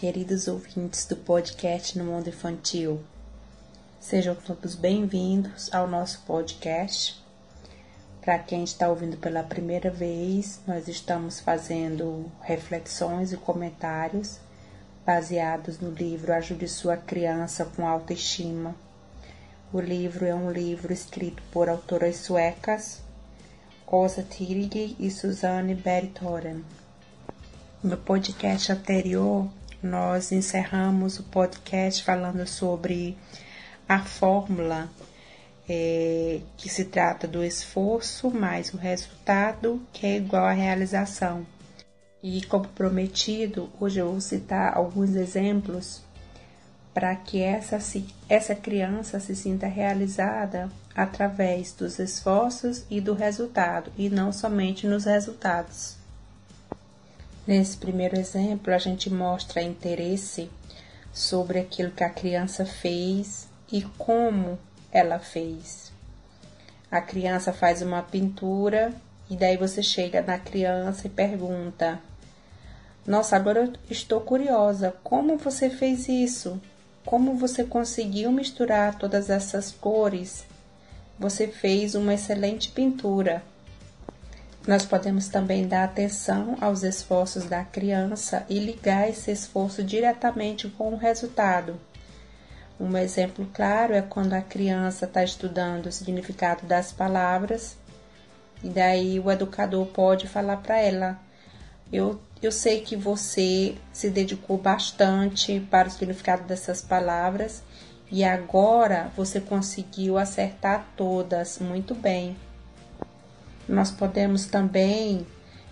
queridos 0.00 0.48
ouvintes 0.48 1.04
do 1.04 1.14
podcast 1.14 1.98
No 1.98 2.06
Mundo 2.06 2.30
Infantil. 2.30 3.02
Sejam 4.00 4.34
todos 4.34 4.74
bem-vindos 4.74 5.70
ao 5.74 5.86
nosso 5.86 6.22
podcast. 6.22 7.22
Para 8.22 8.38
quem 8.38 8.64
está 8.64 8.88
ouvindo 8.88 9.18
pela 9.18 9.42
primeira 9.42 9.90
vez, 9.90 10.58
nós 10.66 10.88
estamos 10.88 11.38
fazendo 11.38 12.32
reflexões 12.40 13.30
e 13.30 13.36
comentários 13.36 14.40
baseados 15.04 15.78
no 15.78 15.90
livro 15.90 16.32
Ajude 16.32 16.66
Sua 16.66 16.96
Criança 16.96 17.66
com 17.66 17.86
Autoestima. 17.86 18.74
O 19.70 19.80
livro 19.80 20.24
é 20.24 20.34
um 20.34 20.50
livro 20.50 20.94
escrito 20.94 21.42
por 21.52 21.68
autoras 21.68 22.16
suecas 22.16 23.02
Rosa 23.84 24.22
Tirig 24.22 24.96
e 24.98 25.10
Suzanne 25.10 25.74
Beritoren. 25.74 26.64
No 27.84 27.98
podcast 27.98 28.72
anterior, 28.72 29.46
nós 29.82 30.32
encerramos 30.32 31.18
o 31.18 31.22
podcast 31.24 32.04
falando 32.04 32.46
sobre 32.46 33.16
a 33.88 34.00
fórmula 34.00 34.90
é, 35.68 36.40
que 36.56 36.68
se 36.68 36.84
trata 36.84 37.28
do 37.28 37.44
esforço 37.44 38.30
mais 38.30 38.74
o 38.74 38.76
resultado, 38.76 39.80
que 39.92 40.06
é 40.06 40.16
igual 40.16 40.44
à 40.44 40.52
realização. 40.52 41.46
E 42.22 42.42
como 42.42 42.66
prometido, 42.68 43.70
hoje 43.80 44.00
eu 44.00 44.10
vou 44.10 44.20
citar 44.20 44.76
alguns 44.76 45.14
exemplos 45.14 46.02
para 46.92 47.14
que 47.14 47.40
essa, 47.40 47.78
essa 48.28 48.54
criança 48.54 49.20
se 49.20 49.34
sinta 49.36 49.66
realizada 49.66 50.68
através 50.94 51.72
dos 51.72 51.98
esforços 51.98 52.84
e 52.90 53.00
do 53.00 53.14
resultado, 53.14 53.92
e 53.96 54.10
não 54.10 54.32
somente 54.32 54.86
nos 54.86 55.04
resultados. 55.04 55.99
Nesse 57.50 57.76
primeiro 57.76 58.16
exemplo, 58.16 58.72
a 58.72 58.78
gente 58.78 59.10
mostra 59.10 59.60
interesse 59.60 60.48
sobre 61.12 61.58
aquilo 61.58 61.90
que 61.90 62.04
a 62.04 62.08
criança 62.08 62.64
fez 62.64 63.48
e 63.72 63.82
como 63.98 64.56
ela 64.92 65.18
fez. 65.18 65.90
A 66.88 67.00
criança 67.00 67.52
faz 67.52 67.82
uma 67.82 68.04
pintura 68.04 68.94
e 69.28 69.34
daí 69.34 69.56
você 69.56 69.82
chega 69.82 70.22
na 70.22 70.38
criança 70.38 71.08
e 71.08 71.10
pergunta: 71.10 71.98
Nossa, 73.04 73.34
agora 73.34 73.64
eu 73.64 73.72
estou 73.90 74.20
curiosa, 74.20 74.94
como 75.02 75.36
você 75.36 75.68
fez 75.68 76.08
isso? 76.08 76.62
Como 77.04 77.34
você 77.34 77.64
conseguiu 77.64 78.30
misturar 78.30 78.96
todas 78.96 79.28
essas 79.28 79.72
cores? 79.72 80.44
Você 81.18 81.48
fez 81.48 81.96
uma 81.96 82.14
excelente 82.14 82.70
pintura. 82.70 83.42
Nós 84.70 84.86
podemos 84.86 85.26
também 85.26 85.66
dar 85.66 85.82
atenção 85.82 86.56
aos 86.60 86.84
esforços 86.84 87.44
da 87.44 87.64
criança 87.64 88.46
e 88.48 88.60
ligar 88.60 89.10
esse 89.10 89.32
esforço 89.32 89.82
diretamente 89.82 90.68
com 90.68 90.92
o 90.92 90.96
resultado. 90.96 91.76
Um 92.78 92.96
exemplo 92.96 93.44
claro 93.52 93.94
é 93.94 94.00
quando 94.00 94.32
a 94.32 94.40
criança 94.40 95.06
está 95.06 95.24
estudando 95.24 95.86
o 95.86 95.92
significado 95.92 96.66
das 96.66 96.92
palavras 96.92 97.76
e 98.62 98.68
daí 98.68 99.18
o 99.18 99.28
educador 99.28 99.86
pode 99.86 100.28
falar 100.28 100.58
para 100.58 100.78
ela: 100.78 101.18
eu, 101.92 102.20
eu 102.40 102.52
sei 102.52 102.80
que 102.80 102.94
você 102.94 103.74
se 103.92 104.08
dedicou 104.08 104.56
bastante 104.56 105.58
para 105.68 105.88
o 105.88 105.90
significado 105.90 106.44
dessas 106.44 106.80
palavras 106.80 107.60
e 108.08 108.22
agora 108.22 109.10
você 109.16 109.40
conseguiu 109.40 110.16
acertar 110.16 110.86
todas 110.96 111.58
muito 111.58 111.92
bem. 111.92 112.36
Nós 113.70 113.92
podemos 113.92 114.46
também 114.46 115.24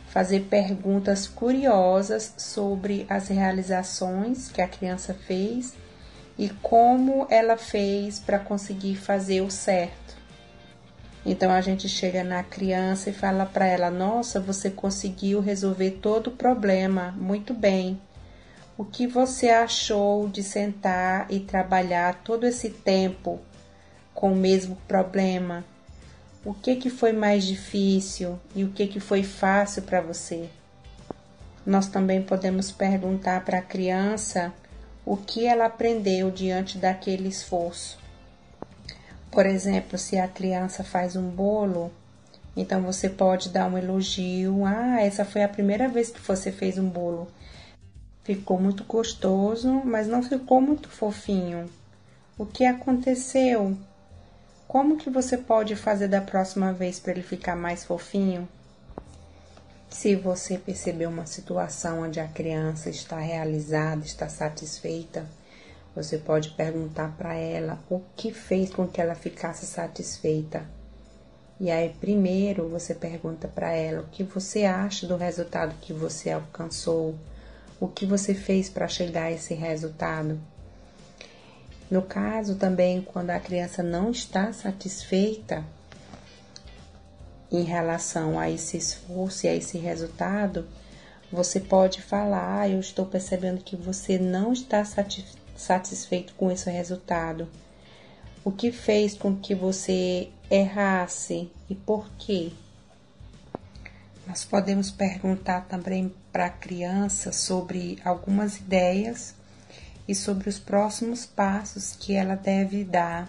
fazer 0.06 0.46
perguntas 0.48 1.26
curiosas 1.26 2.32
sobre 2.38 3.04
as 3.10 3.26
realizações 3.26 4.48
que 4.52 4.62
a 4.62 4.68
criança 4.68 5.12
fez 5.12 5.74
e 6.38 6.48
como 6.62 7.26
ela 7.28 7.56
fez 7.56 8.20
para 8.20 8.38
conseguir 8.38 8.94
fazer 8.94 9.40
o 9.40 9.50
certo. 9.50 10.16
Então 11.26 11.50
a 11.50 11.60
gente 11.60 11.88
chega 11.88 12.22
na 12.22 12.44
criança 12.44 13.10
e 13.10 13.12
fala 13.12 13.44
para 13.44 13.66
ela: 13.66 13.90
Nossa, 13.90 14.38
você 14.38 14.70
conseguiu 14.70 15.40
resolver 15.40 15.98
todo 16.00 16.28
o 16.28 16.36
problema 16.36 17.12
muito 17.18 17.52
bem. 17.52 18.00
O 18.76 18.84
que 18.84 19.08
você 19.08 19.50
achou 19.50 20.28
de 20.28 20.44
sentar 20.44 21.26
e 21.28 21.40
trabalhar 21.40 22.22
todo 22.22 22.46
esse 22.46 22.70
tempo 22.70 23.40
com 24.14 24.32
o 24.32 24.36
mesmo 24.36 24.76
problema? 24.86 25.64
O 26.48 26.54
que, 26.54 26.76
que 26.76 26.88
foi 26.88 27.12
mais 27.12 27.44
difícil 27.44 28.38
e 28.54 28.64
o 28.64 28.70
que, 28.70 28.86
que 28.86 28.98
foi 28.98 29.22
fácil 29.22 29.82
para 29.82 30.00
você. 30.00 30.48
Nós 31.66 31.88
também 31.88 32.22
podemos 32.22 32.72
perguntar 32.72 33.44
para 33.44 33.58
a 33.58 33.62
criança 33.62 34.50
o 35.04 35.14
que 35.14 35.44
ela 35.44 35.66
aprendeu 35.66 36.30
diante 36.30 36.78
daquele 36.78 37.28
esforço. 37.28 37.98
Por 39.30 39.44
exemplo, 39.44 39.98
se 39.98 40.18
a 40.18 40.26
criança 40.26 40.82
faz 40.82 41.16
um 41.16 41.28
bolo, 41.28 41.92
então 42.56 42.80
você 42.80 43.10
pode 43.10 43.50
dar 43.50 43.70
um 43.70 43.76
elogio. 43.76 44.64
Ah, 44.64 45.02
essa 45.02 45.26
foi 45.26 45.42
a 45.42 45.48
primeira 45.50 45.86
vez 45.86 46.08
que 46.08 46.20
você 46.22 46.50
fez 46.50 46.78
um 46.78 46.88
bolo. 46.88 47.28
Ficou 48.24 48.58
muito 48.58 48.84
gostoso, 48.84 49.82
mas 49.84 50.08
não 50.08 50.22
ficou 50.22 50.62
muito 50.62 50.88
fofinho. 50.88 51.68
O 52.38 52.46
que 52.46 52.64
aconteceu? 52.64 53.76
Como 54.68 54.98
que 54.98 55.08
você 55.08 55.38
pode 55.38 55.74
fazer 55.74 56.08
da 56.08 56.20
próxima 56.20 56.74
vez 56.74 57.00
para 57.00 57.12
ele 57.12 57.22
ficar 57.22 57.56
mais 57.56 57.84
fofinho? 57.84 58.46
Se 59.88 60.14
você 60.14 60.58
perceber 60.58 61.06
uma 61.06 61.24
situação 61.24 62.02
onde 62.02 62.20
a 62.20 62.28
criança 62.28 62.90
está 62.90 63.18
realizada, 63.18 64.04
está 64.04 64.28
satisfeita, 64.28 65.24
você 65.96 66.18
pode 66.18 66.50
perguntar 66.50 67.16
para 67.16 67.32
ela 67.32 67.78
o 67.88 68.02
que 68.14 68.30
fez 68.30 68.68
com 68.68 68.86
que 68.86 69.00
ela 69.00 69.14
ficasse 69.14 69.64
satisfeita. 69.64 70.66
E 71.58 71.70
aí, 71.70 71.96
primeiro, 71.98 72.68
você 72.68 72.94
pergunta 72.94 73.48
para 73.48 73.72
ela 73.72 74.02
o 74.02 74.08
que 74.08 74.22
você 74.22 74.66
acha 74.66 75.06
do 75.06 75.16
resultado 75.16 75.74
que 75.80 75.94
você 75.94 76.30
alcançou, 76.30 77.14
o 77.80 77.88
que 77.88 78.04
você 78.04 78.34
fez 78.34 78.68
para 78.68 78.86
chegar 78.86 79.24
a 79.24 79.32
esse 79.32 79.54
resultado. 79.54 80.38
No 81.90 82.02
caso 82.02 82.56
também, 82.56 83.00
quando 83.00 83.30
a 83.30 83.40
criança 83.40 83.82
não 83.82 84.10
está 84.10 84.52
satisfeita 84.52 85.64
em 87.50 87.62
relação 87.62 88.38
a 88.38 88.50
esse 88.50 88.76
esforço 88.76 89.46
e 89.46 89.48
a 89.48 89.54
esse 89.54 89.78
resultado, 89.78 90.66
você 91.32 91.58
pode 91.58 92.02
falar: 92.02 92.60
ah, 92.60 92.68
Eu 92.68 92.78
estou 92.80 93.06
percebendo 93.06 93.62
que 93.62 93.74
você 93.74 94.18
não 94.18 94.52
está 94.52 94.84
satisfeito 95.56 96.34
com 96.34 96.50
esse 96.50 96.70
resultado. 96.70 97.48
O 98.44 98.52
que 98.52 98.70
fez 98.70 99.14
com 99.14 99.34
que 99.34 99.54
você 99.54 100.28
errasse 100.50 101.50
e 101.70 101.74
por 101.74 102.08
quê? 102.18 102.52
Nós 104.26 104.44
podemos 104.44 104.90
perguntar 104.90 105.62
também 105.62 106.14
para 106.30 106.46
a 106.46 106.50
criança 106.50 107.32
sobre 107.32 107.98
algumas 108.04 108.58
ideias 108.58 109.34
e 110.08 110.14
sobre 110.14 110.48
os 110.48 110.58
próximos 110.58 111.26
passos 111.26 111.94
que 111.94 112.14
ela 112.14 112.34
deve 112.34 112.82
dar 112.82 113.28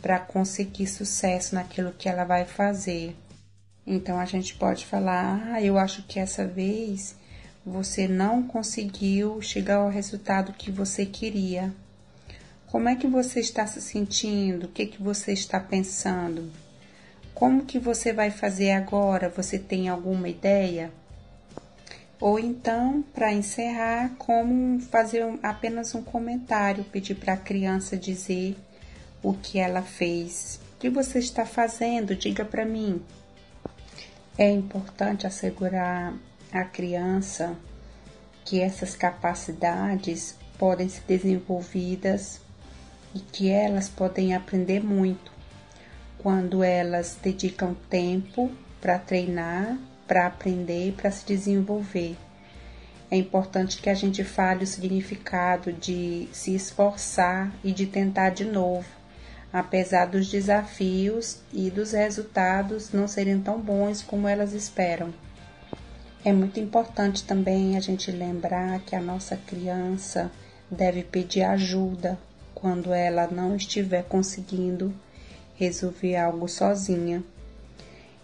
para 0.00 0.20
conseguir 0.20 0.86
sucesso 0.86 1.56
naquilo 1.56 1.92
que 1.92 2.08
ela 2.08 2.24
vai 2.24 2.44
fazer. 2.44 3.16
Então 3.84 4.18
a 4.18 4.24
gente 4.24 4.54
pode 4.54 4.86
falar: 4.86 5.42
ah, 5.52 5.60
eu 5.60 5.76
acho 5.76 6.04
que 6.04 6.20
essa 6.20 6.46
vez 6.46 7.16
você 7.66 8.06
não 8.06 8.42
conseguiu 8.42 9.42
chegar 9.42 9.76
ao 9.76 9.90
resultado 9.90 10.52
que 10.52 10.70
você 10.70 11.04
queria. 11.04 11.74
Como 12.68 12.88
é 12.88 12.94
que 12.94 13.06
você 13.06 13.40
está 13.40 13.66
se 13.66 13.80
sentindo? 13.80 14.66
O 14.66 14.68
que, 14.68 14.86
que 14.86 15.02
você 15.02 15.32
está 15.32 15.58
pensando? 15.58 16.50
Como 17.34 17.64
que 17.64 17.78
você 17.78 18.12
vai 18.12 18.30
fazer 18.30 18.72
agora? 18.72 19.30
Você 19.30 19.58
tem 19.58 19.88
alguma 19.88 20.28
ideia? 20.28 20.92
Ou 22.20 22.38
então, 22.38 23.04
para 23.14 23.32
encerrar, 23.32 24.10
como 24.18 24.80
fazer 24.80 25.24
apenas 25.42 25.94
um 25.94 26.02
comentário, 26.02 26.82
pedir 26.84 27.14
para 27.14 27.34
a 27.34 27.36
criança 27.36 27.96
dizer 27.96 28.56
o 29.22 29.34
que 29.34 29.58
ela 29.58 29.82
fez. 29.82 30.60
O 30.74 30.78
que 30.80 30.90
você 30.90 31.20
está 31.20 31.46
fazendo? 31.46 32.16
Diga 32.16 32.44
para 32.44 32.64
mim. 32.64 33.00
É 34.36 34.50
importante 34.50 35.26
assegurar 35.26 36.14
a 36.52 36.64
criança 36.64 37.56
que 38.44 38.60
essas 38.60 38.96
capacidades 38.96 40.36
podem 40.58 40.88
ser 40.88 41.02
desenvolvidas 41.06 42.40
e 43.14 43.20
que 43.20 43.48
elas 43.48 43.88
podem 43.88 44.34
aprender 44.34 44.82
muito 44.82 45.30
quando 46.18 46.64
elas 46.64 47.16
dedicam 47.22 47.74
tempo 47.88 48.50
para 48.80 48.98
treinar 48.98 49.78
para 50.08 50.26
aprender 50.26 50.88
e 50.88 50.92
para 50.92 51.10
se 51.10 51.24
desenvolver. 51.24 52.16
É 53.10 53.16
importante 53.16 53.80
que 53.80 53.88
a 53.88 53.94
gente 53.94 54.24
fale 54.24 54.64
o 54.64 54.66
significado 54.66 55.72
de 55.72 56.28
se 56.32 56.54
esforçar 56.54 57.52
e 57.62 57.72
de 57.72 57.86
tentar 57.86 58.30
de 58.30 58.44
novo, 58.44 58.86
apesar 59.52 60.06
dos 60.06 60.28
desafios 60.28 61.38
e 61.52 61.70
dos 61.70 61.92
resultados 61.92 62.92
não 62.92 63.06
serem 63.06 63.40
tão 63.40 63.60
bons 63.60 64.02
como 64.02 64.26
elas 64.26 64.52
esperam. 64.52 65.12
É 66.24 66.32
muito 66.32 66.58
importante 66.58 67.24
também 67.24 67.76
a 67.76 67.80
gente 67.80 68.10
lembrar 68.10 68.80
que 68.80 68.96
a 68.96 69.00
nossa 69.00 69.36
criança 69.36 70.30
deve 70.70 71.02
pedir 71.02 71.42
ajuda 71.42 72.18
quando 72.54 72.92
ela 72.92 73.26
não 73.28 73.56
estiver 73.56 74.02
conseguindo 74.02 74.92
resolver 75.54 76.16
algo 76.16 76.48
sozinha. 76.48 77.22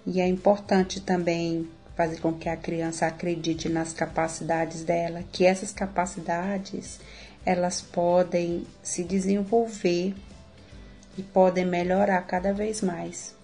E 0.07 0.21
é 0.21 0.29
importante 0.29 1.01
também 1.01 1.69
fazer 1.97 2.21
com 2.21 2.33
que 2.33 2.49
a 2.49 2.57
criança 2.57 3.07
acredite 3.07 3.69
nas 3.69 3.93
capacidades 3.93 4.83
dela, 4.83 5.23
que 5.31 5.45
essas 5.45 5.73
capacidades 5.73 7.01
elas 7.47 7.81
podem 7.81 8.67
se 8.83 9.05
desenvolver 9.05 10.15
e 11.17 11.23
podem 11.23 11.65
melhorar 11.65 12.23
cada 12.23 12.53
vez 12.53 12.81
mais. 12.81 13.35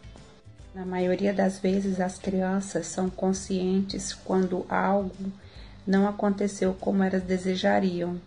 Na 0.75 0.87
maioria 0.87 1.33
das 1.33 1.59
vezes, 1.59 2.01
as 2.01 2.19
crianças 2.19 2.87
são 2.87 3.11
conscientes 3.11 4.13
quando 4.13 4.65
algo 4.69 5.33
não 5.87 6.09
aconteceu 6.09 6.75
como 6.75 7.03
elas 7.03 7.23
desejariam. 7.23 8.21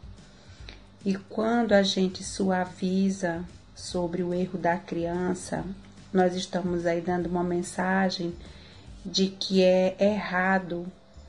E 1.06 1.16
quando 1.16 1.74
a 1.74 1.84
gente 1.84 2.24
suaviza 2.24 3.44
sobre 3.76 4.24
o 4.24 4.34
erro 4.34 4.58
da 4.58 4.78
criança, 4.78 5.64
nós 6.14 6.36
estamos 6.36 6.86
aí 6.86 7.02
dando 7.02 7.28
uma 7.28 7.44
mensagem 7.44 8.34
de 9.06 9.28
que 9.28 9.64
é 9.64 9.96
errado 10.00 10.86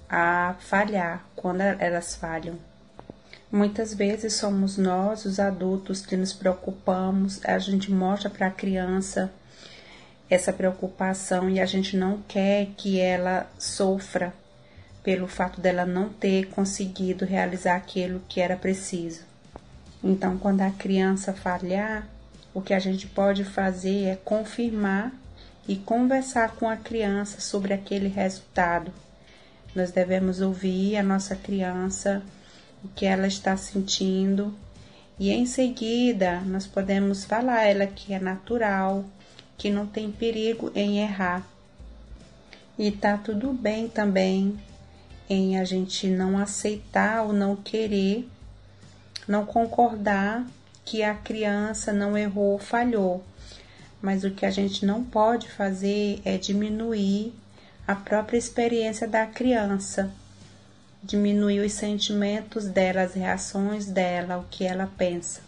a 0.09 0.55
falhar 0.61 1.25
quando 1.35 1.61
elas 1.61 2.15
falham. 2.15 2.59
Muitas 3.51 3.95
vezes 3.95 4.35
somos 4.35 4.77
nós, 4.77 5.25
os 5.25 5.39
adultos, 5.39 6.05
que 6.05 6.17
nos 6.17 6.33
preocupamos, 6.33 7.41
a 7.45 7.59
gente 7.59 7.91
mostra 7.91 8.29
para 8.29 8.49
a 8.49 8.51
criança 8.51 9.33
essa 10.29 10.53
preocupação 10.53 11.49
e 11.49 11.61
a 11.61 11.67
gente 11.67 11.97
não 11.97 12.21
quer 12.27 12.69
que 12.77 12.99
ela 12.99 13.49
sofra 13.59 14.33
pelo 15.05 15.29
fato 15.29 15.61
dela 15.61 15.85
não 15.85 16.09
ter 16.09 16.47
conseguido 16.49 17.25
realizar 17.25 17.77
aquilo 17.77 18.23
que 18.29 18.41
era 18.41 18.57
preciso. 18.57 19.23
Então, 20.03 20.39
quando 20.39 20.63
a 20.63 20.71
criança 20.71 21.33
falhar, 21.33 22.09
o 22.53 22.61
que 22.61 22.75
a 22.75 22.79
gente 22.79 23.07
pode 23.07 23.45
fazer 23.45 24.05
é 24.05 24.17
confirmar 24.17 25.13
e 25.67 25.77
conversar 25.77 26.57
com 26.57 26.69
a 26.69 26.77
criança 26.77 27.41
sobre 27.41 27.73
aquele 27.73 28.09
resultado. 28.09 28.93
Nós 29.75 29.91
devemos 29.91 30.41
ouvir 30.41 30.97
a 30.97 31.03
nossa 31.03 31.35
criança 31.35 32.23
o 32.83 32.89
que 32.89 33.07
ela 33.07 33.27
está 33.27 33.57
sentindo 33.57 34.55
e 35.19 35.31
em 35.31 35.47
seguida 35.47 36.41
nós 36.41 36.67
podemos 36.67 37.25
falar 37.25 37.59
a 37.59 37.65
ela 37.65 37.87
que 37.87 38.13
é 38.13 38.19
natural, 38.19 39.05
que 39.57 39.71
não 39.71 39.87
tem 39.87 40.11
perigo 40.11 40.73
em 40.75 40.99
errar. 41.01 41.47
E 42.77 42.91
tá 42.91 43.17
tudo 43.17 43.53
bem 43.53 43.89
também 43.89 44.59
em 45.31 45.59
a 45.59 45.65
gente 45.65 46.09
não 46.09 46.37
aceitar 46.37 47.23
ou 47.23 47.33
não 47.33 47.55
querer, 47.55 48.29
não 49.29 49.47
concordar 49.47 50.45
que 50.85 51.03
a 51.03 51.15
criança 51.15 51.93
não 51.93 52.19
errou 52.19 52.53
ou 52.53 52.59
falhou. 52.59 53.25
Mas 54.05 54.23
o 54.23 54.31
que 54.31 54.45
a 54.45 54.51
gente 54.51 54.85
não 54.85 55.03
pode 55.03 55.49
fazer 55.49 56.21
é 56.27 56.37
diminuir 56.37 57.33
a 57.89 57.95
própria 57.95 58.37
experiência 58.37 59.09
da 59.09 59.25
criança 59.25 60.13
diminuir 61.03 61.61
os 61.61 61.73
sentimentos 61.73 62.67
dela, 62.67 63.01
as 63.01 63.15
reações 63.15 63.87
dela, 63.87 64.37
o 64.37 64.45
que 64.51 64.67
ela 64.67 64.91
pensa. 64.99 65.41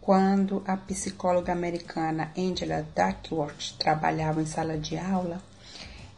Quando 0.00 0.62
a 0.66 0.78
psicóloga 0.78 1.52
americana 1.52 2.32
Angela 2.36 2.86
Duckworth 2.96 3.76
trabalhava 3.78 4.40
em 4.40 4.46
sala 4.46 4.78
de 4.78 4.96
aula, 4.96 5.42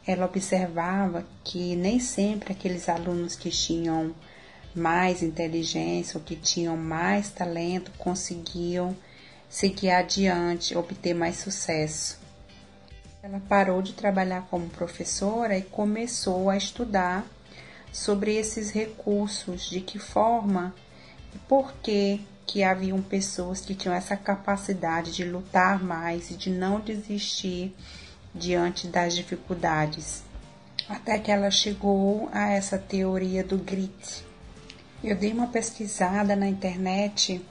ela 0.06 0.26
observava 0.26 1.26
que 1.42 1.74
nem 1.74 1.98
sempre 1.98 2.52
aqueles 2.52 2.88
alunos 2.88 3.34
que 3.34 3.50
tinham 3.50 4.14
mais 4.72 5.20
inteligência 5.20 6.16
ou 6.16 6.24
que 6.24 6.36
tinham 6.36 6.76
mais 6.76 7.30
talento 7.30 7.90
conseguiam 7.98 8.96
seguir 9.52 9.90
adiante, 9.90 10.74
obter 10.74 11.12
mais 11.12 11.36
sucesso. 11.36 12.18
Ela 13.22 13.38
parou 13.38 13.82
de 13.82 13.92
trabalhar 13.92 14.46
como 14.50 14.66
professora 14.70 15.56
e 15.56 15.62
começou 15.62 16.48
a 16.48 16.56
estudar 16.56 17.26
sobre 17.92 18.34
esses 18.34 18.70
recursos, 18.70 19.68
de 19.68 19.82
que 19.82 19.98
forma 19.98 20.74
e 21.34 21.38
por 21.40 21.74
que 21.74 22.22
que 22.46 22.62
haviam 22.64 23.00
pessoas 23.02 23.60
que 23.60 23.74
tinham 23.74 23.94
essa 23.94 24.16
capacidade 24.16 25.12
de 25.12 25.22
lutar 25.22 25.84
mais 25.84 26.30
e 26.30 26.34
de 26.34 26.48
não 26.48 26.80
desistir 26.80 27.76
diante 28.34 28.86
das 28.86 29.14
dificuldades. 29.14 30.24
Até 30.88 31.18
que 31.18 31.30
ela 31.30 31.50
chegou 31.50 32.28
a 32.32 32.48
essa 32.48 32.78
teoria 32.78 33.44
do 33.44 33.58
grit. 33.58 34.24
Eu 35.04 35.14
dei 35.14 35.30
uma 35.30 35.46
pesquisada 35.48 36.34
na 36.34 36.48
internet 36.48 37.44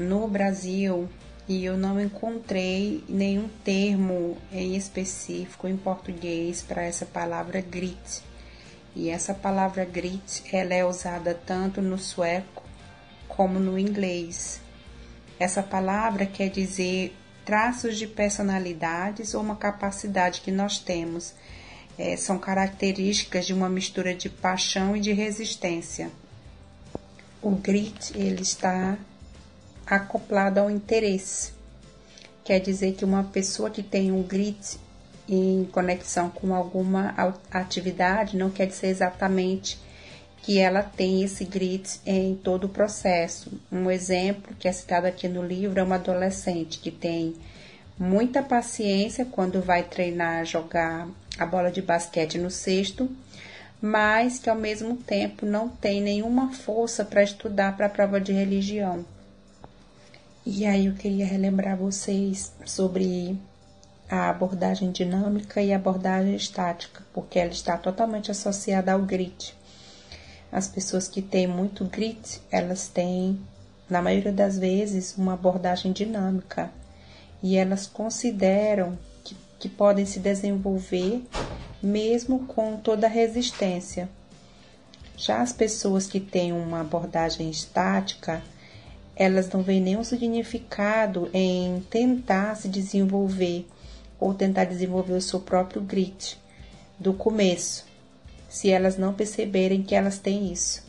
no 0.00 0.26
Brasil 0.26 1.08
e 1.48 1.64
eu 1.64 1.76
não 1.76 2.00
encontrei 2.00 3.04
nenhum 3.08 3.48
termo 3.64 4.38
em 4.52 4.76
específico 4.76 5.66
em 5.66 5.76
português 5.76 6.62
para 6.62 6.82
essa 6.82 7.04
palavra 7.04 7.60
grit. 7.60 8.22
E 8.94 9.08
essa 9.08 9.34
palavra 9.34 9.84
grit, 9.84 10.44
ela 10.52 10.74
é 10.74 10.84
usada 10.84 11.34
tanto 11.34 11.82
no 11.82 11.98
sueco 11.98 12.62
como 13.28 13.58
no 13.58 13.78
inglês. 13.78 14.60
Essa 15.40 15.62
palavra 15.62 16.24
quer 16.24 16.50
dizer 16.50 17.16
traços 17.44 17.98
de 17.98 18.06
personalidades 18.06 19.34
ou 19.34 19.42
uma 19.42 19.56
capacidade 19.56 20.42
que 20.42 20.52
nós 20.52 20.78
temos. 20.78 21.34
É, 21.98 22.16
são 22.16 22.38
características 22.38 23.46
de 23.46 23.52
uma 23.52 23.68
mistura 23.68 24.14
de 24.14 24.28
paixão 24.28 24.96
e 24.96 25.00
de 25.00 25.12
resistência. 25.12 26.12
O 27.42 27.50
grit 27.50 28.12
ele 28.16 28.42
está 28.42 28.96
acoplado 29.90 30.60
ao 30.60 30.70
interesse. 30.70 31.52
Quer 32.44 32.60
dizer 32.60 32.92
que 32.92 33.04
uma 33.04 33.24
pessoa 33.24 33.68
que 33.68 33.82
tem 33.82 34.12
um 34.12 34.22
grit 34.22 34.78
em 35.28 35.68
conexão 35.72 36.30
com 36.30 36.54
alguma 36.54 37.14
atividade, 37.50 38.36
não 38.36 38.50
quer 38.50 38.66
dizer 38.66 38.86
exatamente 38.86 39.78
que 40.42 40.58
ela 40.58 40.82
tem 40.82 41.22
esse 41.22 41.44
grit 41.44 42.00
em 42.06 42.34
todo 42.34 42.64
o 42.64 42.68
processo. 42.68 43.52
Um 43.70 43.90
exemplo 43.90 44.54
que 44.58 44.66
é 44.66 44.72
citado 44.72 45.06
aqui 45.06 45.28
no 45.28 45.44
livro 45.44 45.78
é 45.78 45.82
uma 45.82 45.96
adolescente 45.96 46.78
que 46.78 46.90
tem 46.90 47.34
muita 47.98 48.42
paciência 48.42 49.24
quando 49.24 49.60
vai 49.60 49.82
treinar 49.82 50.44
jogar 50.46 51.06
a 51.38 51.46
bola 51.46 51.70
de 51.70 51.82
basquete 51.82 52.38
no 52.38 52.50
cesto, 52.50 53.10
mas 53.80 54.38
que 54.38 54.48
ao 54.48 54.56
mesmo 54.56 54.96
tempo 54.96 55.44
não 55.44 55.68
tem 55.68 56.00
nenhuma 56.00 56.52
força 56.52 57.04
para 57.04 57.22
estudar 57.22 57.76
para 57.76 57.86
a 57.86 57.90
prova 57.90 58.20
de 58.20 58.32
religião. 58.32 59.04
E 60.44 60.64
aí 60.64 60.86
eu 60.86 60.94
queria 60.94 61.26
relembrar 61.26 61.76
vocês 61.76 62.50
sobre 62.64 63.38
a 64.08 64.30
abordagem 64.30 64.90
dinâmica 64.90 65.60
e 65.60 65.70
a 65.70 65.76
abordagem 65.76 66.34
estática, 66.34 67.02
porque 67.12 67.38
ela 67.38 67.50
está 67.50 67.76
totalmente 67.76 68.30
associada 68.30 68.92
ao 68.92 69.00
grit. 69.00 69.54
As 70.50 70.66
pessoas 70.66 71.06
que 71.06 71.20
têm 71.20 71.46
muito 71.46 71.84
grit, 71.84 72.40
elas 72.50 72.88
têm, 72.88 73.38
na 73.88 74.00
maioria 74.00 74.32
das 74.32 74.58
vezes, 74.58 75.14
uma 75.16 75.34
abordagem 75.34 75.92
dinâmica 75.92 76.70
e 77.42 77.56
elas 77.56 77.86
consideram 77.86 78.98
que, 79.22 79.36
que 79.58 79.68
podem 79.68 80.06
se 80.06 80.18
desenvolver 80.18 81.22
mesmo 81.82 82.46
com 82.46 82.78
toda 82.78 83.06
a 83.06 83.10
resistência. 83.10 84.08
Já 85.18 85.42
as 85.42 85.52
pessoas 85.52 86.06
que 86.06 86.18
têm 86.18 86.50
uma 86.50 86.80
abordagem 86.80 87.50
estática, 87.50 88.42
elas 89.14 89.48
não 89.50 89.62
veem 89.62 89.80
nenhum 89.80 90.04
significado 90.04 91.28
em 91.32 91.80
tentar 91.90 92.56
se 92.56 92.68
desenvolver 92.68 93.66
ou 94.18 94.34
tentar 94.34 94.64
desenvolver 94.64 95.14
o 95.14 95.20
seu 95.20 95.40
próprio 95.40 95.82
grit 95.82 96.38
do 96.98 97.14
começo, 97.14 97.86
se 98.48 98.70
elas 98.70 98.96
não 98.96 99.14
perceberem 99.14 99.82
que 99.82 99.94
elas 99.94 100.18
têm 100.18 100.52
isso. 100.52 100.88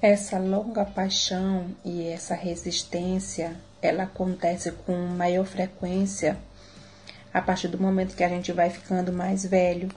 Essa 0.00 0.38
longa 0.38 0.84
paixão 0.84 1.66
e 1.84 2.06
essa 2.06 2.34
resistência, 2.34 3.56
ela 3.80 4.04
acontece 4.04 4.72
com 4.72 4.96
maior 4.96 5.44
frequência 5.44 6.38
a 7.32 7.40
partir 7.40 7.68
do 7.68 7.78
momento 7.78 8.14
que 8.14 8.24
a 8.24 8.28
gente 8.28 8.52
vai 8.52 8.68
ficando 8.68 9.12
mais 9.12 9.46
velho. 9.46 9.88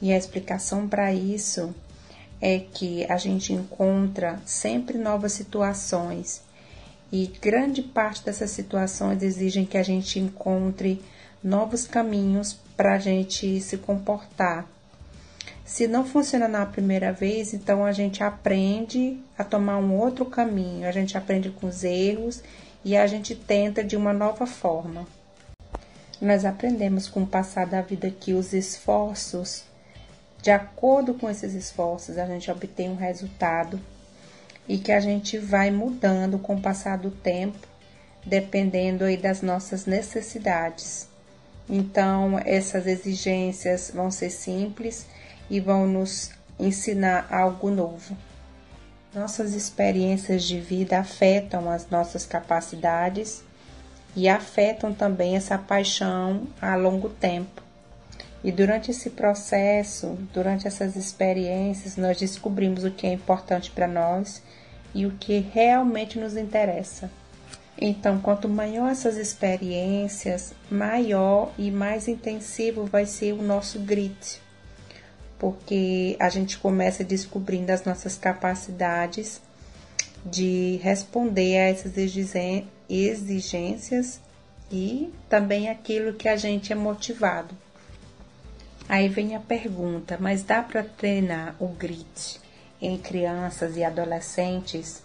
E 0.00 0.12
a 0.12 0.16
explicação 0.16 0.88
para 0.88 1.12
isso 1.12 1.74
é 2.40 2.58
que 2.58 3.04
a 3.10 3.16
gente 3.16 3.52
encontra 3.52 4.40
sempre 4.44 4.98
novas 4.98 5.32
situações 5.32 6.42
e 7.10 7.26
grande 7.40 7.82
parte 7.82 8.24
dessas 8.24 8.50
situações 8.50 9.22
exigem 9.22 9.64
que 9.64 9.78
a 9.78 9.82
gente 9.82 10.18
encontre 10.18 11.00
novos 11.42 11.86
caminhos 11.86 12.58
para 12.76 12.94
a 12.94 12.98
gente 12.98 13.60
se 13.60 13.78
comportar. 13.78 14.66
Se 15.64 15.86
não 15.86 16.04
funciona 16.04 16.48
na 16.48 16.66
primeira 16.66 17.12
vez, 17.12 17.54
então 17.54 17.84
a 17.84 17.92
gente 17.92 18.22
aprende 18.22 19.18
a 19.38 19.44
tomar 19.44 19.78
um 19.78 19.96
outro 19.96 20.24
caminho, 20.24 20.86
a 20.86 20.92
gente 20.92 21.16
aprende 21.16 21.50
com 21.50 21.66
os 21.66 21.84
erros 21.84 22.42
e 22.84 22.96
a 22.96 23.06
gente 23.06 23.34
tenta 23.34 23.82
de 23.82 23.96
uma 23.96 24.12
nova 24.12 24.46
forma. 24.46 25.06
Nós 26.20 26.44
aprendemos 26.44 27.08
com 27.08 27.22
o 27.22 27.26
passar 27.26 27.66
da 27.66 27.82
vida 27.82 28.10
que 28.10 28.32
os 28.32 28.52
esforços 28.52 29.64
de 30.46 30.52
acordo 30.52 31.12
com 31.12 31.28
esses 31.28 31.54
esforços, 31.54 32.18
a 32.18 32.24
gente 32.24 32.48
obtém 32.52 32.88
um 32.88 32.94
resultado 32.94 33.80
e 34.68 34.78
que 34.78 34.92
a 34.92 35.00
gente 35.00 35.38
vai 35.38 35.72
mudando 35.72 36.38
com 36.38 36.54
o 36.54 36.60
passar 36.60 36.98
do 36.98 37.10
tempo, 37.10 37.66
dependendo 38.24 39.02
aí 39.02 39.16
das 39.16 39.42
nossas 39.42 39.86
necessidades. 39.86 41.08
Então, 41.68 42.40
essas 42.44 42.86
exigências 42.86 43.90
vão 43.92 44.08
ser 44.08 44.30
simples 44.30 45.04
e 45.50 45.58
vão 45.58 45.84
nos 45.84 46.30
ensinar 46.60 47.26
algo 47.28 47.68
novo. 47.68 48.16
Nossas 49.12 49.52
experiências 49.52 50.44
de 50.44 50.60
vida 50.60 51.00
afetam 51.00 51.68
as 51.68 51.90
nossas 51.90 52.24
capacidades 52.24 53.42
e 54.14 54.28
afetam 54.28 54.94
também 54.94 55.34
essa 55.34 55.58
paixão 55.58 56.46
a 56.62 56.76
longo 56.76 57.08
tempo. 57.08 57.65
E 58.46 58.52
durante 58.52 58.92
esse 58.92 59.10
processo, 59.10 60.16
durante 60.32 60.68
essas 60.68 60.94
experiências, 60.94 61.96
nós 61.96 62.16
descobrimos 62.16 62.84
o 62.84 62.92
que 62.92 63.04
é 63.04 63.12
importante 63.12 63.72
para 63.72 63.88
nós 63.88 64.40
e 64.94 65.04
o 65.04 65.10
que 65.10 65.40
realmente 65.40 66.16
nos 66.16 66.36
interessa. 66.36 67.10
Então, 67.76 68.20
quanto 68.20 68.48
maior 68.48 68.88
essas 68.88 69.16
experiências, 69.16 70.54
maior 70.70 71.52
e 71.58 71.72
mais 71.72 72.06
intensivo 72.06 72.84
vai 72.84 73.04
ser 73.04 73.32
o 73.32 73.42
nosso 73.42 73.80
grit, 73.80 74.40
porque 75.40 76.14
a 76.20 76.28
gente 76.28 76.56
começa 76.56 77.02
descobrindo 77.02 77.72
as 77.72 77.82
nossas 77.84 78.16
capacidades 78.16 79.42
de 80.24 80.78
responder 80.84 81.58
a 81.58 81.70
essas 81.70 81.94
exigências 82.88 84.20
e 84.70 85.12
também 85.28 85.68
aquilo 85.68 86.14
que 86.14 86.28
a 86.28 86.36
gente 86.36 86.72
é 86.72 86.76
motivado. 86.76 87.65
Aí 88.88 89.08
vem 89.08 89.34
a 89.34 89.40
pergunta: 89.40 90.16
mas 90.20 90.42
dá 90.42 90.62
para 90.62 90.82
treinar 90.82 91.56
o 91.58 91.68
grit 91.68 92.40
em 92.80 92.96
crianças 92.96 93.76
e 93.76 93.84
adolescentes? 93.84 95.02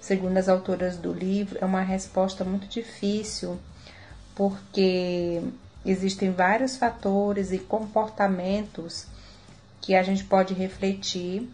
Segundo 0.00 0.36
as 0.36 0.48
autoras 0.48 0.96
do 0.96 1.12
livro, 1.12 1.58
é 1.60 1.64
uma 1.64 1.80
resposta 1.80 2.44
muito 2.44 2.66
difícil, 2.66 3.58
porque 4.34 5.42
existem 5.84 6.30
vários 6.30 6.76
fatores 6.76 7.52
e 7.52 7.58
comportamentos 7.58 9.06
que 9.80 9.94
a 9.94 10.02
gente 10.02 10.24
pode 10.24 10.54
refletir 10.54 11.48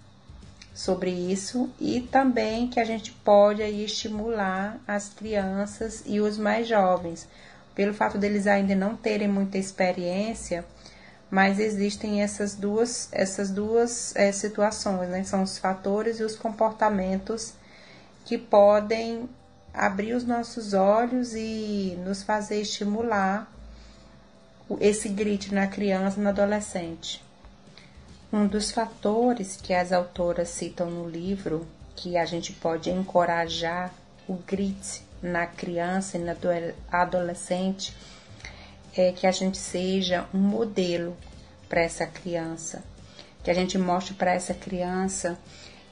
sobre 0.74 1.10
isso 1.10 1.70
e 1.80 2.00
também 2.00 2.68
que 2.68 2.80
a 2.80 2.84
gente 2.84 3.12
pode 3.12 3.62
aí 3.62 3.84
estimular 3.84 4.78
as 4.86 5.08
crianças 5.08 6.02
e 6.06 6.20
os 6.20 6.38
mais 6.38 6.68
jovens, 6.68 7.28
pelo 7.74 7.94
fato 7.94 8.18
deles 8.18 8.46
ainda 8.46 8.74
não 8.74 8.96
terem 8.96 9.28
muita 9.28 9.58
experiência, 9.58 10.64
mas 11.30 11.58
existem 11.60 12.22
essas 12.22 12.54
duas 12.54 13.08
essas 13.12 13.50
duas 13.50 14.14
é, 14.16 14.32
situações, 14.32 15.08
né? 15.08 15.22
São 15.22 15.42
os 15.42 15.58
fatores 15.58 16.18
e 16.18 16.24
os 16.24 16.34
comportamentos 16.34 17.54
que 18.24 18.36
podem 18.36 19.28
abrir 19.72 20.14
os 20.14 20.24
nossos 20.24 20.74
olhos 20.74 21.34
e 21.34 21.96
nos 22.04 22.22
fazer 22.22 22.60
estimular 22.60 23.50
esse 24.80 25.08
grito 25.08 25.54
na 25.54 25.66
criança 25.66 26.18
e 26.18 26.22
no 26.22 26.28
adolescente. 26.28 27.22
Um 28.32 28.46
dos 28.46 28.70
fatores 28.70 29.56
que 29.56 29.72
as 29.72 29.92
autoras 29.92 30.48
citam 30.48 30.90
no 30.90 31.08
livro 31.08 31.66
que 31.96 32.16
a 32.16 32.24
gente 32.24 32.52
pode 32.52 32.90
encorajar 32.90 33.92
o 34.28 34.34
grit 34.34 35.04
na 35.22 35.46
criança 35.46 36.16
e 36.16 36.20
na 36.20 36.36
adolescente 36.90 37.94
é 38.96 39.12
que 39.12 39.26
a 39.26 39.32
gente 39.32 39.58
seja 39.58 40.26
um 40.32 40.38
modelo 40.38 41.16
para 41.68 41.82
essa 41.82 42.06
criança, 42.06 42.82
que 43.42 43.50
a 43.50 43.54
gente 43.54 43.78
mostre 43.78 44.14
para 44.14 44.32
essa 44.32 44.54
criança 44.54 45.38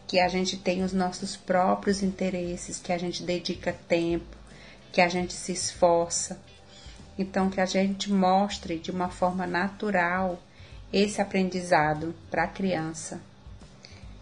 que 0.09 0.19
a 0.19 0.27
gente 0.27 0.57
tem 0.57 0.83
os 0.83 0.95
nossos 0.95 1.37
próprios 1.37 2.03
interesses, 2.03 2.81
que 2.81 2.93
a 2.93 2.99
gente 2.99 3.23
dedica 3.23 3.77
tempo, 3.87 4.37
que 4.91 5.03
a 5.03 5.09
gente 5.09 5.35
se 5.35 5.53
esforça. 5.53 6.41
Então, 7.19 7.51
que 7.51 7.61
a 7.61 7.67
gente 7.67 8.11
mostre 8.11 8.79
de 8.79 8.91
uma 8.91 9.11
forma 9.11 9.47
natural 9.47 10.43
esse 10.91 11.21
aprendizado 11.21 12.15
para 12.31 12.45
a 12.45 12.49
criança. 12.49 13.21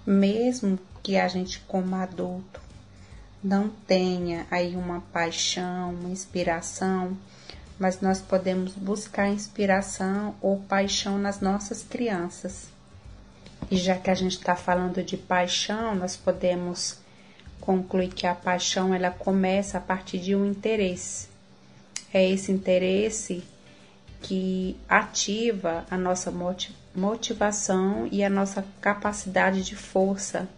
Mesmo 0.04 0.76
que 1.04 1.16
a 1.16 1.28
gente, 1.28 1.60
como 1.60 1.94
adulto, 1.94 2.60
não 3.42 3.68
tenha 3.68 4.44
aí 4.50 4.74
uma 4.74 5.00
paixão, 5.12 5.94
uma 5.94 6.10
inspiração, 6.10 7.16
mas 7.78 8.00
nós 8.00 8.20
podemos 8.20 8.72
buscar 8.72 9.28
inspiração 9.28 10.34
ou 10.40 10.60
paixão 10.60 11.18
nas 11.18 11.40
nossas 11.40 11.82
crianças. 11.82 12.68
E 13.70 13.76
já 13.76 13.96
que 13.96 14.10
a 14.10 14.14
gente 14.14 14.36
está 14.36 14.54
falando 14.54 15.02
de 15.02 15.16
paixão, 15.16 15.94
nós 15.94 16.16
podemos 16.16 16.98
concluir 17.60 18.08
que 18.08 18.26
a 18.26 18.34
paixão 18.34 18.94
ela 18.94 19.10
começa 19.10 19.78
a 19.78 19.80
partir 19.80 20.18
de 20.18 20.34
um 20.34 20.46
interesse. 20.46 21.28
É 22.14 22.28
esse 22.28 22.52
interesse 22.52 23.42
que 24.22 24.76
ativa 24.88 25.84
a 25.90 25.98
nossa 25.98 26.32
motivação 26.94 28.08
e 28.10 28.24
a 28.24 28.30
nossa 28.30 28.64
capacidade 28.80 29.62
de 29.62 29.76
força 29.76 30.48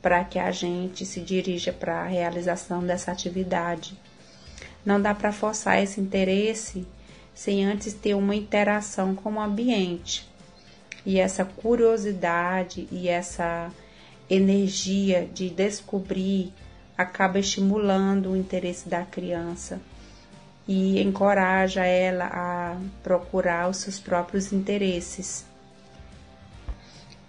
para 0.00 0.24
que 0.24 0.38
a 0.38 0.50
gente 0.52 1.04
se 1.04 1.20
dirija 1.20 1.72
para 1.72 2.02
a 2.02 2.06
realização 2.06 2.84
dessa 2.84 3.10
atividade. 3.10 3.98
Não 4.86 5.02
dá 5.02 5.12
para 5.12 5.32
forçar 5.32 5.82
esse 5.82 6.00
interesse 6.00 6.86
sem 7.34 7.64
antes 7.64 7.92
ter 7.92 8.14
uma 8.14 8.36
interação 8.36 9.14
com 9.14 9.34
o 9.34 9.40
ambiente. 9.40 10.26
E 11.04 11.18
essa 11.18 11.44
curiosidade 11.44 12.88
e 12.90 13.08
essa 13.08 13.70
energia 14.30 15.28
de 15.34 15.50
descobrir 15.50 16.52
acaba 16.96 17.38
estimulando 17.38 18.30
o 18.30 18.36
interesse 18.36 18.88
da 18.88 19.04
criança 19.04 19.80
e 20.66 21.00
encoraja 21.00 21.84
ela 21.84 22.30
a 22.32 22.76
procurar 23.02 23.68
os 23.68 23.78
seus 23.78 24.00
próprios 24.00 24.52
interesses. 24.52 25.44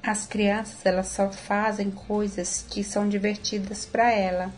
As 0.02 0.26
crianças 0.26 0.86
elas 0.86 1.08
só 1.08 1.30
fazem 1.30 1.92
coisas 1.92 2.66
que 2.68 2.84
são 2.84 3.10
divertidas 3.10 3.86
para 3.86 4.12
ela. 4.12 4.52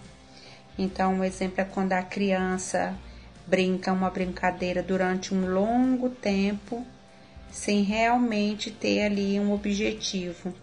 Então, 0.81 1.15
um 1.15 1.23
exemplo 1.25 1.59
é 1.59 1.65
quando 1.65 1.91
a 1.91 2.01
criança 2.01 2.97
brinca 3.45 3.91
uma 3.91 4.09
brincadeira 4.09 4.81
durante 4.81 5.33
um 5.33 5.45
longo 5.45 6.09
tempo 6.09 6.87
sem 7.51 7.83
realmente 7.83 8.71
ter 8.71 9.01
ali 9.01 9.37
um 9.41 9.51
objetivo. 9.51 10.53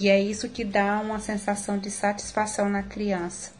E 0.00 0.08
é 0.08 0.18
isso 0.18 0.48
que 0.48 0.64
dá 0.64 0.98
uma 1.00 1.20
sensação 1.20 1.78
de 1.78 1.90
satisfação 1.90 2.70
na 2.70 2.82
criança. 2.82 3.52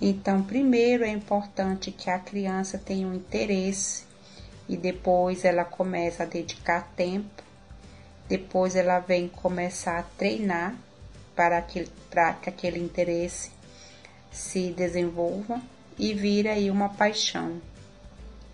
Então, 0.00 0.42
primeiro 0.42 1.04
é 1.04 1.08
importante 1.08 1.92
que 1.92 2.10
a 2.10 2.18
criança 2.18 2.78
tenha 2.78 3.06
um 3.06 3.14
interesse 3.14 4.02
e 4.68 4.76
depois 4.76 5.44
ela 5.44 5.64
começa 5.64 6.24
a 6.24 6.26
dedicar 6.26 6.90
tempo. 6.96 7.44
Depois 8.28 8.74
ela 8.74 8.98
vem 8.98 9.28
começar 9.28 10.00
a 10.00 10.02
treinar 10.02 10.74
para, 11.36 11.62
que 11.62 11.88
para 12.10 12.32
que 12.32 12.48
aquele 12.50 12.80
interesse 12.80 13.56
se 14.30 14.70
desenvolva 14.70 15.60
e 15.98 16.14
vira 16.14 16.52
aí 16.52 16.70
uma 16.70 16.88
paixão. 16.88 17.60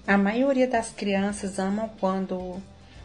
A 0.07 0.19
maioria 0.19 0.67
das 0.67 0.91
crianças 0.91 1.59
amam 1.59 1.89
quando 2.01 2.61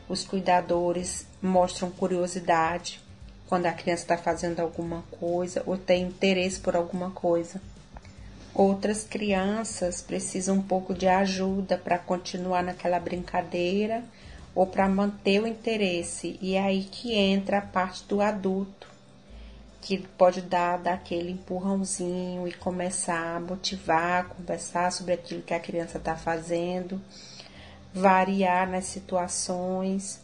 os 0.08 0.24
cuidadores 0.26 1.26
mostram 1.42 1.90
curiosidade, 1.90 3.00
quando 3.48 3.68
a 3.68 3.72
criança 3.72 4.04
está 4.04 4.18
fazendo 4.18 4.60
alguma 4.60 5.04
coisa 5.20 5.64
ou 5.66 5.78
tem 5.78 6.04
interesse 6.04 6.60
por 6.60 6.76
alguma 6.76 7.12
coisa. 7.12 7.62
Outras 8.54 9.04
crianças 9.04 10.02
precisam 10.02 10.58
um 10.58 10.62
pouco 10.62 10.94
de 10.94 11.08
ajuda 11.08 11.78
para 11.78 11.98
continuar 11.98 12.64
naquela 12.64 13.00
brincadeira 13.00 14.04
ou 14.54 14.68
para 14.68 14.90
manter 14.90 15.42
o 15.42 15.48
interesse. 15.48 16.38
E 16.42 16.56
é 16.56 16.62
aí 16.62 16.84
que 16.84 17.14
entra 17.14 17.60
a 17.60 17.62
parte 17.62 18.04
do 18.04 18.20
adulto, 18.20 18.89
que 19.90 19.98
pode 19.98 20.44
dar 20.44 20.78
daquele 20.78 21.32
empurrãozinho 21.32 22.48
e 22.48 22.54
começar 22.54 23.38
a 23.38 23.40
motivar, 23.40 24.30
conversar 24.30 24.92
sobre 24.92 25.14
aquilo 25.14 25.42
que 25.42 25.52
a 25.52 25.60
criança 25.60 25.98
está 25.98 26.16
fazendo, 26.16 27.02
variar 27.92 28.70
nas 28.70 28.86
situações. 28.86 30.20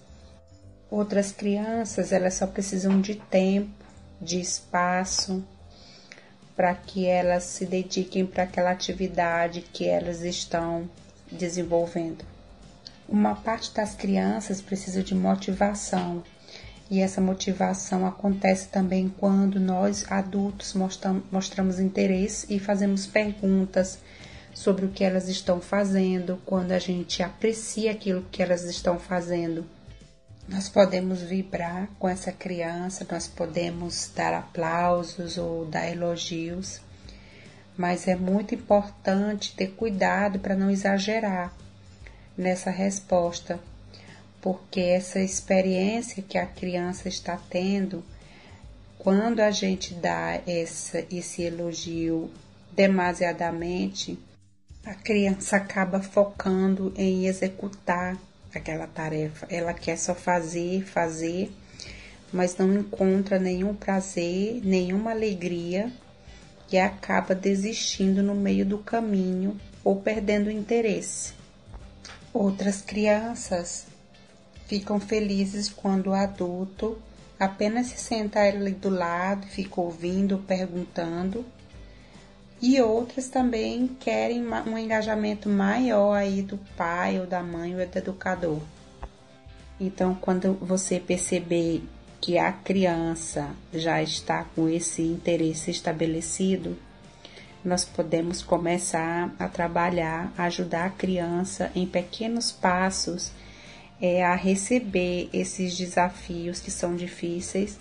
Outras 0.88 1.32
crianças, 1.32 2.12
elas 2.12 2.36
só 2.36 2.46
precisam 2.46 3.02
de 3.02 3.16
tempo, 3.16 3.84
de 4.22 4.40
espaço, 4.40 5.44
para 6.56 6.76
que 6.76 7.08
elas 7.08 7.46
se 7.46 7.66
dediquem 7.66 8.24
para 8.24 8.44
aquela 8.44 8.70
atividade 8.70 9.62
que 9.62 9.88
elas 9.88 10.22
estão 10.22 10.88
desenvolvendo. 11.32 12.24
Uma 13.10 13.34
parte 13.34 13.74
das 13.74 13.96
crianças 13.96 14.62
precisa 14.62 15.02
de 15.02 15.16
motivação, 15.16 16.24
e 16.90 17.02
essa 17.02 17.20
motivação 17.20 18.06
acontece 18.06 18.68
também 18.68 19.10
quando 19.10 19.60
nós 19.60 20.06
adultos 20.12 20.76
mostramos 21.32 21.80
interesse 21.80 22.54
e 22.54 22.60
fazemos 22.60 23.08
perguntas 23.08 24.00
sobre 24.54 24.86
o 24.86 24.90
que 24.90 25.04
elas 25.04 25.28
estão 25.28 25.60
fazendo, 25.60 26.40
quando 26.46 26.72
a 26.72 26.80
gente 26.80 27.22
aprecia 27.22 27.92
aquilo 27.92 28.26
que 28.32 28.42
elas 28.42 28.64
estão 28.64 28.98
fazendo. 28.98 29.66
Nós 30.48 30.70
podemos 30.70 31.22
vibrar 31.22 31.90
com 31.98 32.08
essa 32.08 32.32
criança, 32.32 33.06
nós 33.12 33.28
podemos 33.28 34.12
dar 34.16 34.34
aplausos 34.34 35.38
ou 35.38 35.66
dar 35.66 35.92
elogios, 35.92 36.80
mas 37.76 38.08
é 38.08 38.16
muito 38.16 38.54
importante 38.54 39.56
ter 39.56 39.72
cuidado 39.72 40.40
para 40.40 40.56
não 40.56 40.70
exagerar 40.70 41.52
nessa 42.38 42.70
resposta, 42.70 43.60
porque 44.46 44.80
essa 44.80 45.20
experiência 45.20 46.22
que 46.22 46.38
a 46.38 46.46
criança 46.46 47.10
está 47.10 47.36
tendo, 47.50 48.04
quando 49.00 49.40
a 49.40 49.50
gente 49.50 49.96
dá 49.96 50.40
essa, 50.46 51.04
esse 51.10 51.42
elogio 51.42 52.30
demasiadamente, 52.72 54.20
a 54.86 54.94
criança 54.94 55.58
acaba 55.58 56.00
focando 56.00 56.94
em 56.96 57.26
executar 57.26 58.16
aquela 58.54 58.86
tarefa. 58.86 59.48
Ela 59.50 59.74
quer 59.74 59.98
só 59.98 60.14
fazer, 60.14 60.86
fazer, 60.86 61.52
mas 62.32 62.56
não 62.56 62.72
encontra 62.72 63.40
nenhum 63.40 63.74
prazer, 63.74 64.62
nenhuma 64.64 65.10
alegria 65.10 65.92
e 66.72 66.78
acaba 66.78 67.34
desistindo 67.34 68.22
no 68.22 68.36
meio 68.36 68.64
do 68.64 68.78
caminho 68.78 69.60
ou 69.84 69.96
perdendo 69.96 70.50
o 70.50 70.52
interesse. 70.52 71.34
Outras 72.32 72.84
crianças 72.84 73.95
ficam 74.66 75.00
felizes 75.00 75.70
quando 75.70 76.08
o 76.08 76.14
adulto 76.14 76.98
apenas 77.40 77.88
se 77.88 77.98
senta 77.98 78.40
ali 78.40 78.72
do 78.72 78.90
lado, 78.90 79.46
fica 79.48 79.82
ouvindo, 79.82 80.38
perguntando. 80.40 81.46
E 82.62 82.82
outras 82.82 83.28
também 83.28 83.88
querem 84.00 84.42
um 84.48 84.78
engajamento 84.78 85.50
maior 85.50 86.14
aí 86.14 86.42
do 86.42 86.58
pai 86.78 87.20
ou 87.20 87.28
da 87.28 87.44
mãe 87.44 87.76
ou 87.78 87.86
do 87.86 87.98
educador. 87.98 88.62
Então, 89.80 90.16
quando 90.16 90.54
você 90.54 91.00
perceber 91.00 91.84
que 92.22 92.38
a 92.38 92.52
criança 92.52 93.50
já 93.74 94.02
está 94.02 94.46
com 94.56 94.70
esse 94.70 95.02
interesse 95.02 95.70
estabelecido, 95.70 96.78
nós 97.64 97.84
podemos 97.84 98.42
começar 98.42 99.36
a 99.38 99.48
trabalhar, 99.50 100.32
ajudar 100.38 100.86
a 100.86 100.90
criança 100.90 101.72
em 101.76 101.86
pequenos 101.86 102.52
passos 102.52 103.32
é, 104.02 104.24
a 104.24 104.36
receber 104.36 105.30
esses 105.32 105.78
desafios 105.78 106.60
que 106.60 106.72
são 106.72 106.96
difíceis, 106.96 107.80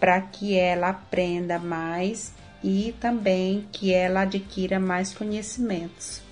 para 0.00 0.20
que 0.20 0.56
ela 0.56 0.88
aprenda 0.88 1.58
mais 1.58 2.32
e 2.62 2.94
também 3.00 3.66
que 3.72 3.92
ela 3.92 4.22
adquira 4.22 4.78
mais 4.80 5.14
conhecimentos. 5.14 6.22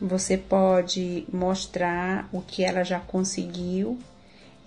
Você 0.00 0.36
pode 0.36 1.24
mostrar 1.32 2.28
o 2.32 2.40
que 2.40 2.64
ela 2.64 2.84
já 2.84 3.00
conseguiu 3.00 3.98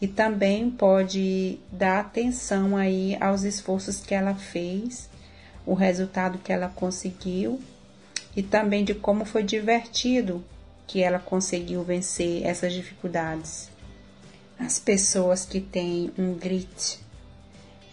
e 0.02 0.08
também 0.08 0.70
pode 0.70 1.60
dar 1.72 2.00
atenção 2.00 2.78
aí 2.78 3.18
aos 3.20 3.44
esforços 3.44 4.00
que 4.00 4.14
ela 4.14 4.36
fez 4.36 5.10
o 5.66 5.74
resultado 5.74 6.38
que 6.38 6.52
ela 6.52 6.70
conseguiu 6.70 7.60
e 8.36 8.42
também 8.42 8.86
de 8.86 8.94
como 8.94 9.26
foi 9.26 9.44
divertido 9.44 10.44
que 10.88 11.04
ela 11.04 11.20
conseguiu 11.20 11.84
vencer 11.84 12.46
essas 12.46 12.74
dificuldades. 12.74 13.70
As 14.58 14.80
pessoas 14.80 15.46
que 15.46 15.60
têm 15.60 16.12
um 16.18 16.34
grit, 16.34 17.00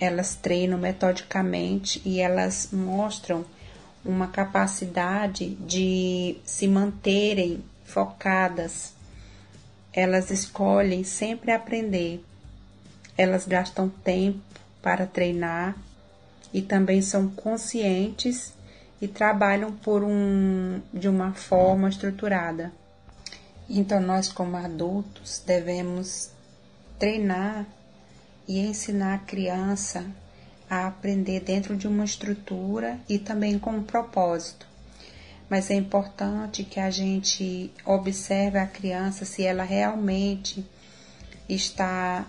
elas 0.00 0.34
treinam 0.34 0.78
metodicamente 0.78 2.00
e 2.04 2.20
elas 2.20 2.68
mostram 2.72 3.44
uma 4.04 4.28
capacidade 4.28 5.50
de 5.56 6.36
se 6.44 6.68
manterem 6.68 7.62
focadas. 7.84 8.92
Elas 9.92 10.30
escolhem 10.30 11.04
sempre 11.04 11.52
aprender. 11.52 12.24
Elas 13.16 13.46
gastam 13.46 13.88
tempo 13.88 14.40
para 14.80 15.06
treinar 15.06 15.76
e 16.52 16.62
também 16.62 17.02
são 17.02 17.28
conscientes 17.28 18.52
e 19.00 19.08
trabalham 19.08 19.72
por 19.72 20.02
um 20.02 20.80
de 20.92 21.08
uma 21.08 21.32
forma 21.32 21.88
estruturada. 21.88 22.72
Então 23.68 24.00
nós 24.00 24.30
como 24.30 24.56
adultos 24.56 25.42
devemos 25.44 26.30
treinar 26.98 27.66
e 28.46 28.60
ensinar 28.60 29.14
a 29.14 29.18
criança 29.18 30.04
a 30.68 30.86
aprender 30.86 31.40
dentro 31.40 31.76
de 31.76 31.86
uma 31.86 32.04
estrutura 32.04 32.98
e 33.08 33.18
também 33.18 33.58
com 33.58 33.70
um 33.70 33.82
propósito. 33.82 34.66
Mas 35.48 35.70
é 35.70 35.74
importante 35.74 36.64
que 36.64 36.80
a 36.80 36.90
gente 36.90 37.70
observe 37.84 38.58
a 38.58 38.66
criança 38.66 39.24
se 39.24 39.44
ela 39.44 39.62
realmente 39.62 40.64
está 41.48 42.26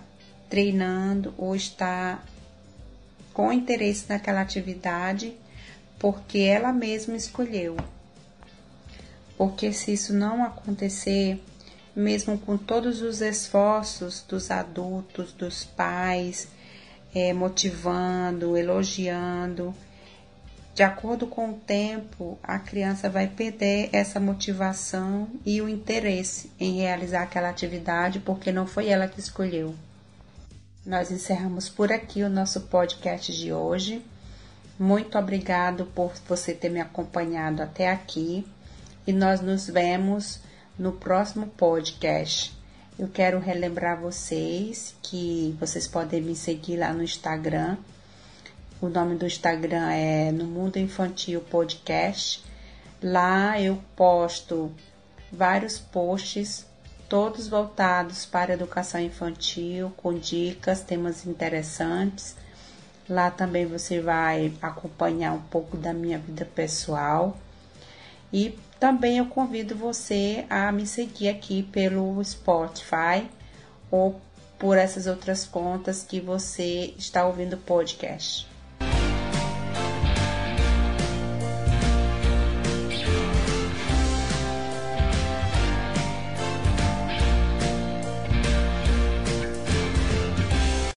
treinando 0.48 1.34
ou 1.36 1.56
está 1.56 2.22
com 3.32 3.52
interesse 3.52 4.06
naquela 4.08 4.40
atividade 4.40 5.34
porque 5.98 6.38
ela 6.38 6.72
mesma 6.72 7.16
escolheu. 7.16 7.76
Porque 9.36 9.72
se 9.72 9.92
isso 9.92 10.14
não 10.14 10.44
acontecer, 10.44 11.42
mesmo 11.94 12.38
com 12.38 12.56
todos 12.56 13.02
os 13.02 13.20
esforços 13.20 14.24
dos 14.26 14.50
adultos, 14.50 15.32
dos 15.32 15.64
pais, 15.64 16.48
é, 17.14 17.32
motivando, 17.32 18.56
elogiando, 18.56 19.74
de 20.74 20.82
acordo 20.82 21.26
com 21.26 21.50
o 21.50 21.54
tempo, 21.54 22.38
a 22.42 22.58
criança 22.58 23.08
vai 23.08 23.26
perder 23.26 23.88
essa 23.94 24.20
motivação 24.20 25.26
e 25.44 25.62
o 25.62 25.70
interesse 25.70 26.52
em 26.60 26.76
realizar 26.76 27.22
aquela 27.22 27.48
atividade 27.48 28.20
porque 28.20 28.52
não 28.52 28.66
foi 28.66 28.88
ela 28.88 29.08
que 29.08 29.18
escolheu. 29.18 29.74
Nós 30.84 31.10
encerramos 31.10 31.70
por 31.70 31.90
aqui 31.90 32.22
o 32.22 32.28
nosso 32.28 32.60
podcast 32.60 33.32
de 33.32 33.54
hoje. 33.54 34.04
Muito 34.78 35.16
obrigado 35.18 35.86
por 35.86 36.12
você 36.28 36.52
ter 36.52 36.68
me 36.68 36.80
acompanhado 36.80 37.62
até 37.62 37.90
aqui 37.90 38.46
e 39.06 39.12
nós 39.12 39.40
nos 39.40 39.68
vemos 39.68 40.40
no 40.78 40.92
próximo 40.92 41.46
podcast. 41.46 42.52
Eu 42.98 43.08
quero 43.08 43.38
relembrar 43.38 44.00
vocês 44.00 44.94
que 45.02 45.56
vocês 45.60 45.86
podem 45.86 46.20
me 46.20 46.34
seguir 46.34 46.78
lá 46.78 46.92
no 46.92 47.02
Instagram. 47.02 47.76
O 48.80 48.88
nome 48.88 49.14
do 49.14 49.26
Instagram 49.26 49.90
é 49.90 50.32
No 50.32 50.44
Mundo 50.44 50.78
Infantil 50.78 51.40
Podcast. 51.40 52.42
Lá 53.02 53.60
eu 53.60 53.78
posto 53.94 54.72
vários 55.30 55.78
posts 55.78 56.66
todos 57.08 57.46
voltados 57.48 58.26
para 58.26 58.54
educação 58.54 59.00
infantil, 59.00 59.92
com 59.96 60.14
dicas, 60.14 60.80
temas 60.82 61.24
interessantes. 61.26 62.34
Lá 63.08 63.30
também 63.30 63.66
você 63.66 64.00
vai 64.00 64.52
acompanhar 64.60 65.32
um 65.32 65.42
pouco 65.42 65.76
da 65.76 65.92
minha 65.92 66.18
vida 66.18 66.44
pessoal. 66.44 67.36
E 68.36 68.54
também 68.78 69.16
eu 69.16 69.24
convido 69.24 69.74
você 69.74 70.44
a 70.50 70.70
me 70.70 70.86
seguir 70.86 71.30
aqui 71.30 71.62
pelo 71.62 72.22
Spotify 72.22 73.26
ou 73.90 74.20
por 74.58 74.76
essas 74.76 75.06
outras 75.06 75.46
contas 75.46 76.02
que 76.02 76.20
você 76.20 76.92
está 76.98 77.24
ouvindo 77.24 77.54
o 77.54 77.60
podcast. 77.60 78.46